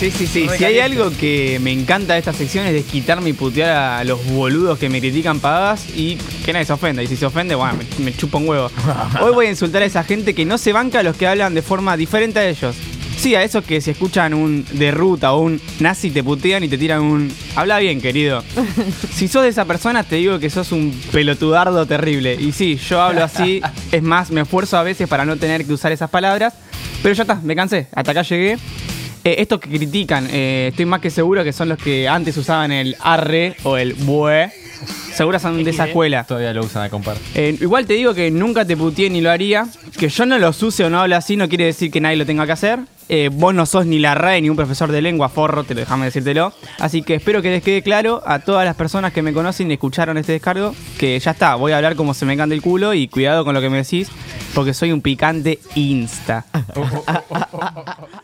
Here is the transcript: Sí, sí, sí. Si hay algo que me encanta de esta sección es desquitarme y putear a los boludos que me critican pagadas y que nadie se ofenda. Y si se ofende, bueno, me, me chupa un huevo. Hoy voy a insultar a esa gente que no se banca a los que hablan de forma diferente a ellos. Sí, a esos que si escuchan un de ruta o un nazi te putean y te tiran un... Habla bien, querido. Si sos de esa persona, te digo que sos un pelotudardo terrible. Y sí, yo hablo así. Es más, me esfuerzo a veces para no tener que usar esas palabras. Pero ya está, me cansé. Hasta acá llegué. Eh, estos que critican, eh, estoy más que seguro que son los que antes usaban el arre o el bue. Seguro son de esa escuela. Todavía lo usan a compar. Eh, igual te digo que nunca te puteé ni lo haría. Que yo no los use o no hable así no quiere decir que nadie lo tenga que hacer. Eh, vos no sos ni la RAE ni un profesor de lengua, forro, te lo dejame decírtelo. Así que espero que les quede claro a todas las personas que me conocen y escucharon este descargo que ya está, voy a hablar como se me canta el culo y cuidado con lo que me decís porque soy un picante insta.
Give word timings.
Sí, 0.00 0.10
sí, 0.10 0.26
sí. 0.26 0.46
Si 0.56 0.64
hay 0.64 0.78
algo 0.78 1.10
que 1.10 1.58
me 1.60 1.72
encanta 1.72 2.12
de 2.14 2.20
esta 2.20 2.32
sección 2.32 2.66
es 2.66 2.72
desquitarme 2.72 3.30
y 3.30 3.32
putear 3.32 3.70
a 3.70 4.04
los 4.04 4.24
boludos 4.26 4.78
que 4.78 4.88
me 4.88 5.00
critican 5.00 5.40
pagadas 5.40 5.86
y 5.96 6.16
que 6.44 6.52
nadie 6.52 6.66
se 6.66 6.72
ofenda. 6.72 7.02
Y 7.02 7.06
si 7.06 7.16
se 7.16 7.26
ofende, 7.26 7.54
bueno, 7.54 7.74
me, 7.98 8.04
me 8.04 8.16
chupa 8.16 8.38
un 8.38 8.48
huevo. 8.48 8.70
Hoy 9.20 9.32
voy 9.32 9.46
a 9.46 9.50
insultar 9.50 9.82
a 9.82 9.86
esa 9.86 10.04
gente 10.04 10.34
que 10.34 10.44
no 10.44 10.56
se 10.58 10.72
banca 10.72 11.00
a 11.00 11.02
los 11.02 11.16
que 11.16 11.26
hablan 11.26 11.54
de 11.54 11.62
forma 11.62 11.96
diferente 11.96 12.38
a 12.38 12.48
ellos. 12.48 12.76
Sí, 13.18 13.34
a 13.34 13.42
esos 13.42 13.64
que 13.64 13.80
si 13.80 13.90
escuchan 13.90 14.32
un 14.32 14.64
de 14.70 14.92
ruta 14.92 15.32
o 15.32 15.40
un 15.40 15.60
nazi 15.80 16.12
te 16.12 16.22
putean 16.22 16.62
y 16.62 16.68
te 16.68 16.78
tiran 16.78 17.00
un... 17.02 17.32
Habla 17.56 17.80
bien, 17.80 18.00
querido. 18.00 18.44
Si 19.12 19.26
sos 19.26 19.42
de 19.42 19.48
esa 19.48 19.64
persona, 19.64 20.04
te 20.04 20.16
digo 20.16 20.38
que 20.38 20.48
sos 20.48 20.70
un 20.70 20.92
pelotudardo 21.10 21.84
terrible. 21.84 22.36
Y 22.38 22.52
sí, 22.52 22.76
yo 22.76 23.02
hablo 23.02 23.24
así. 23.24 23.60
Es 23.90 24.04
más, 24.04 24.30
me 24.30 24.42
esfuerzo 24.42 24.78
a 24.78 24.84
veces 24.84 25.08
para 25.08 25.24
no 25.24 25.36
tener 25.36 25.64
que 25.64 25.72
usar 25.72 25.90
esas 25.90 26.10
palabras. 26.10 26.54
Pero 27.02 27.14
ya 27.14 27.22
está, 27.22 27.36
me 27.36 27.54
cansé. 27.54 27.86
Hasta 27.92 28.10
acá 28.10 28.22
llegué. 28.22 28.58
Eh, 29.24 29.36
estos 29.38 29.60
que 29.60 29.68
critican, 29.68 30.28
eh, 30.30 30.68
estoy 30.70 30.86
más 30.86 31.00
que 31.00 31.10
seguro 31.10 31.42
que 31.44 31.52
son 31.52 31.68
los 31.68 31.78
que 31.78 32.08
antes 32.08 32.36
usaban 32.36 32.72
el 32.72 32.96
arre 33.00 33.56
o 33.64 33.76
el 33.76 33.94
bue. 33.94 34.50
Seguro 35.12 35.38
son 35.40 35.64
de 35.64 35.70
esa 35.70 35.86
escuela. 35.86 36.24
Todavía 36.24 36.52
lo 36.54 36.64
usan 36.64 36.84
a 36.84 36.88
compar. 36.88 37.16
Eh, 37.34 37.56
igual 37.60 37.86
te 37.86 37.94
digo 37.94 38.14
que 38.14 38.30
nunca 38.30 38.64
te 38.64 38.76
puteé 38.76 39.10
ni 39.10 39.20
lo 39.20 39.30
haría. 39.30 39.66
Que 39.98 40.08
yo 40.08 40.26
no 40.26 40.38
los 40.38 40.62
use 40.62 40.84
o 40.84 40.90
no 40.90 41.00
hable 41.00 41.16
así 41.16 41.36
no 41.36 41.48
quiere 41.48 41.64
decir 41.64 41.90
que 41.90 42.00
nadie 42.00 42.16
lo 42.16 42.24
tenga 42.24 42.46
que 42.46 42.52
hacer. 42.52 42.78
Eh, 43.08 43.30
vos 43.32 43.54
no 43.54 43.64
sos 43.66 43.86
ni 43.86 43.98
la 43.98 44.14
RAE 44.14 44.42
ni 44.42 44.50
un 44.50 44.56
profesor 44.56 44.92
de 44.92 45.00
lengua, 45.00 45.30
forro, 45.30 45.64
te 45.64 45.74
lo 45.74 45.80
dejame 45.80 46.04
decírtelo. 46.04 46.52
Así 46.78 47.02
que 47.02 47.14
espero 47.14 47.40
que 47.40 47.50
les 47.50 47.62
quede 47.62 47.82
claro 47.82 48.22
a 48.26 48.38
todas 48.40 48.64
las 48.64 48.76
personas 48.76 49.12
que 49.12 49.22
me 49.22 49.32
conocen 49.32 49.70
y 49.70 49.74
escucharon 49.74 50.18
este 50.18 50.32
descargo 50.32 50.74
que 50.98 51.18
ya 51.18 51.30
está, 51.30 51.54
voy 51.54 51.72
a 51.72 51.78
hablar 51.78 51.96
como 51.96 52.12
se 52.12 52.26
me 52.26 52.36
canta 52.36 52.54
el 52.54 52.60
culo 52.60 52.92
y 52.92 53.08
cuidado 53.08 53.44
con 53.46 53.54
lo 53.54 53.62
que 53.62 53.70
me 53.70 53.78
decís 53.78 54.10
porque 54.58 54.74
soy 54.74 54.90
un 54.90 55.00
picante 55.02 55.60
insta. 55.76 56.44